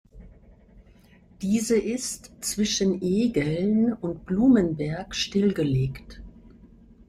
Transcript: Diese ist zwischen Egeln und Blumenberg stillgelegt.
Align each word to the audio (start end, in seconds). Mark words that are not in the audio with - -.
Diese 1.43 1.77
ist 1.77 2.31
zwischen 2.43 3.03
Egeln 3.03 3.93
und 3.93 4.25
Blumenberg 4.25 5.13
stillgelegt. 5.13 6.23